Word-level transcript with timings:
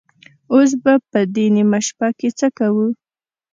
اوس 0.53 0.71
به 0.83 0.93
په 1.11 1.19
دې 1.33 1.45
نيمه 1.55 1.79
شپه 1.87 2.07
کې 2.17 2.29
څه 2.39 2.47
کوو؟ 2.57 2.87